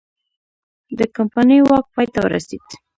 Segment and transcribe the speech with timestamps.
[0.97, 2.65] د کمپنۍ واک پای ته ورسید.